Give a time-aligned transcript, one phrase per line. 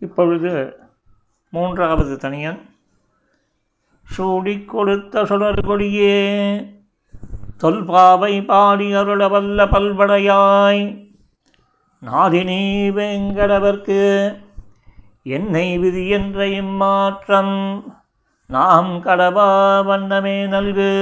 [0.00, 0.76] இப்பொழுது
[1.50, 2.70] மூன்றாவது தனியன்.
[4.02, 6.56] சூடிக் கொடுத்த சுடர் கொடியே
[7.62, 11.12] தொல்பாவை பாடி அருள வல்ல பல்வடையாய்.
[12.06, 14.36] நாதினி வேங்கடவர்க்கு
[15.22, 17.94] என்னை விதி என்ற இம்மாற்றம்
[18.46, 20.92] நாம் கடவா வண்ணமே நல்கு.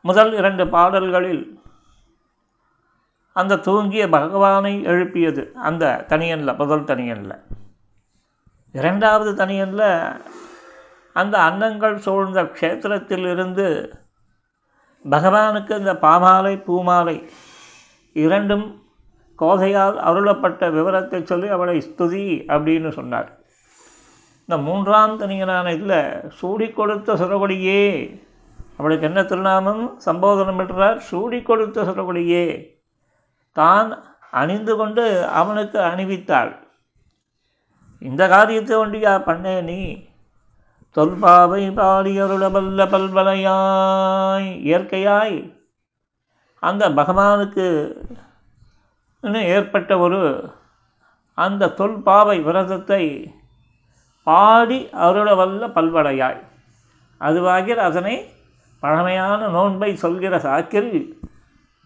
[0.00, 1.61] முதல் இரண்டு பாடல்களில்
[3.32, 5.52] அந்த தூங்கிய பகவானை எழுப்பியது.
[5.54, 7.42] அந்த தனியனில் முதல் தனியனில்.
[8.72, 10.20] இரண்டாவது தனியனில்
[11.12, 13.94] அந்த அன்னங்கள் சூழ்ந்த க்ஷேத்திரத்தில் இருந்து
[15.10, 17.30] பகவானுக்கு இந்த பாமாலை பூமாலை
[18.12, 18.82] இரண்டும்
[19.38, 23.40] கோதையால் அருளப்பட்ட விவரத்தை சொல்லி அவளை ஸ்துதி அப்படின்னு சொன்னார்.
[24.46, 28.20] இந்த மூன்றாம் தனியனான இதில் சூடி கொடுத்த சுரவடியே.
[28.76, 30.00] அவளுக்கு என்ன திருநாமம்?
[30.04, 32.80] சம்போதனம் பெற்றார் சூடி கொடுத்த சுரவடியே.
[33.52, 33.88] தான்
[34.30, 36.52] அணிந்து கொண்டு அவனுக்கு அணிவித்தாள்.
[38.02, 39.80] இந்த காரியத்தை ஒண்டியா பண்ணே நீ?
[40.96, 45.36] தொல்பாவை பாடியருளபல்ல பல்வலையாய் இயற்கையாய்.
[46.62, 47.66] அந்த பகவானுக்கு
[49.24, 50.20] ஏற்பட்ட ஒரு
[51.34, 53.02] அந்த தொல்பாவை விரதத்தை
[54.26, 56.40] பாடி அருளவல்ல பல்வடையாய்
[57.20, 58.14] அதுவாகிற அதனை
[58.82, 60.92] பழமையான நோன்பை சொல்கிற சாக்கில்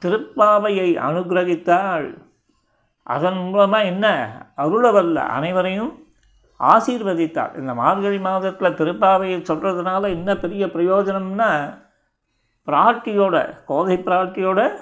[0.07, 2.23] திருப்பாவையை அனுகிரகித்தாள்.
[3.03, 4.31] அதன் மூலமாக என்ன?
[4.57, 5.15] அருளவல்ல.
[5.15, 6.07] அனைவரையும்
[6.61, 7.59] ஆசீர்வதித்தாள்.
[7.59, 11.79] இந்த மார்கழி மாதத்தில் திருப்பாவையை சொல்கிறதுனால என்ன பெரிய பிரயோஜனம்னா
[12.67, 14.77] பிராட்டியோட கோதை பிராட்டியோட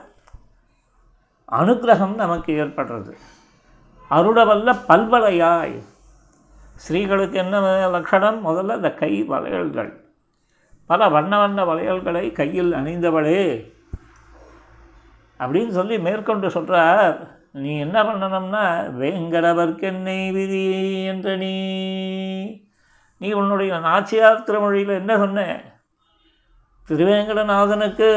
[1.52, 3.12] அனுகிரகம் நமக்கு ஏற்படுறது.
[4.10, 5.82] அருளவல்ல பல்வளையாய்
[6.88, 8.46] ஸ்ரீகளுக்கு என்ன லட்சணம்?
[8.46, 10.04] முதல்ல இந்த கை வளையல்கள்.
[10.86, 13.73] பல வண்ண வண்ண வளையல்களை கையில் அணிந்தவளே.
[15.40, 17.16] அப்படின்னு சொல்லி மேற்கொண்டு சொல்கிறார்
[17.52, 18.64] நீ என்ன பண்ணணும்னா
[19.00, 20.64] வேங்கடவர்க்கென்னை விதி
[21.04, 21.54] என்ற நீ
[23.20, 25.40] நீ உன்னுடைய நாச்சியார் திருமொழியில் என்ன சொன்ன?
[26.88, 28.10] திருவேங்கடநாதனுக்கு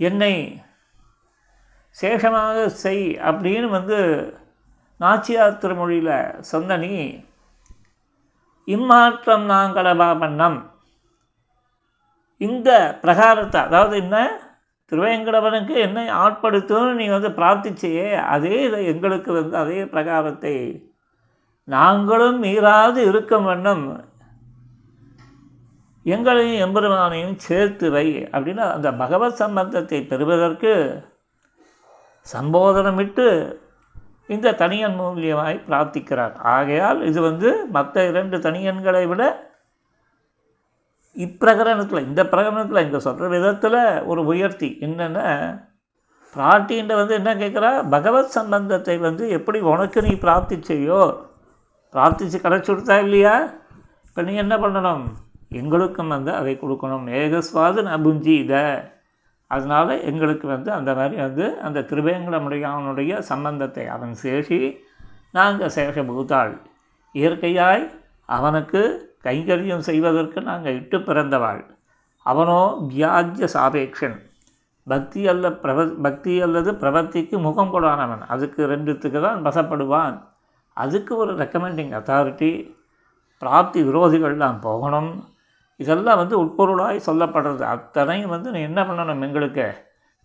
[0.00, 0.34] என்னை
[1.98, 3.98] சேஷமாக செய் அப்படின்னு வந்து
[5.00, 6.92] நாச்சியார் திருமொழியில் சொன்ன நீ
[8.68, 10.58] இம்மாற்றம் நாங்களபா பண்ணம்?
[12.40, 14.16] இந்த பிரகாரத்தை அதாவது என்ன?
[14.92, 20.86] திருவேங்கடவனுக்கு என்னை ஆட்படுத்தும் நீ வந்து பிரார்த்திச்சையே அதே இதை எங்களுக்கு வந்து அதே பிரகாரத்தை
[21.64, 24.04] நாங்களும் மீறாது இருக்கும் வண்ணம்.
[26.04, 31.02] எங்களையும் எம்பெருமானையும் சேர்த்து வை அப்படின்னு அந்த பகவத் சம்பந்தத்தை பெறுவதற்கு
[32.32, 33.56] சம்போதனமிட்டு
[34.26, 36.34] இந்த தனியன் மூலியமாய் பிரார்த்திக்கிறார்.
[36.34, 39.52] ஆகையால் இது வந்து மற்ற இரண்டு தனியன்களை விட
[41.16, 45.26] இப்பிரகரணத்தில் இந்த பிரகரணத்தில் இங்கே சொல்கிற விதத்தில் ஒரு உயர்த்தி என்னென்னா
[46.34, 47.70] பிரார்த்தின்ற வந்து என்ன கேட்குறா?
[47.88, 51.02] பகவத் சம்பந்தத்தை வந்து எப்படி உனக்கு நீ பிரார்த்திச்சையோ
[51.94, 53.34] பிரார்த்திச்சு கிடச்சி கொடுத்தா இல்லையா?
[54.06, 55.04] இப்போ நீ என்ன பண்ணணும்?
[55.60, 57.06] எங்களுக்கும் வந்து அதை கொடுக்கணும்.
[57.20, 58.64] ஏகஸ்வாது நபுஞ்சி இதை
[59.50, 64.60] அதனால் எங்களுக்கு வந்து அந்த மாதிரி வந்து அந்த திருவேங்கடமுடையானுடைய சம்பந்தத்தை அவன் சேஷி
[65.32, 66.52] நாங்கள் சேஷபூத்தாள்
[67.14, 67.84] இயற்கையாய்
[68.28, 68.82] அவனுக்கு
[69.24, 71.62] கைங்கரியம் செய்வதற்கு நாங்கள் இட்டு பிறந்தவாள்.
[72.26, 74.16] அவனோ வியாஜ்ய சாபேக்ஷன்.
[74.86, 78.22] பக்தி அல்ல பிரவ பக்தி அல்லது பிரவர்த்திக்கு முகம் கொடானவன்.
[78.28, 80.16] அதுக்கு ரெண்டுத்துக்கு தான் வசப்படுவான்.
[80.72, 82.50] அதுக்கு ஒரு ரெக்கமெண்டிங் அத்தாரிட்டி
[83.38, 85.24] பிராப்தி விரோதிகள்லாம் போகணும்.
[85.76, 87.60] இதெல்லாம் வந்து உட்பொருளாய் சொல்லப்படுறது.
[87.60, 89.66] அத்தனையும் வந்து நீ என்ன பண்ணணும் எங்களுக்கு?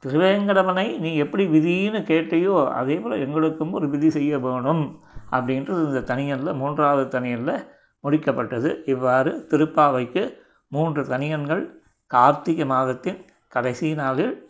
[0.03, 4.99] திருவேங்கடவனை நீ எப்படி விதின்னு கேட்டையோ அதே போல் எங்களுக்கும் ஒரு விதி செய்ய வேணும்.
[5.31, 8.69] அப்படின்றது இந்த தனியனில் மூன்றாவது தனியனில் முடிக்கப்பட்டது.
[8.85, 10.23] இவ்வாறு திருப்பாவைக்கு
[10.67, 11.63] மூன்று தனியன்கள்
[12.07, 14.47] கார்த்திகை மாதத்தின் கடைசி நாளில்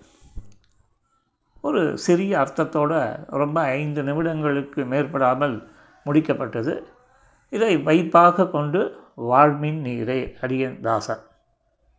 [1.61, 2.93] ஒரு சிறிய அர்த்தத்தோட
[3.27, 5.55] ரொம்ப ஐந்து நிமிடங்களுக்கு மேற்படாமல்
[6.05, 6.83] முடிக்கப்பட்டது.
[7.49, 8.81] இதை வைப்பாக கொண்டு
[9.15, 11.23] வாழ்மின் நீரே அடியன் தாசன்.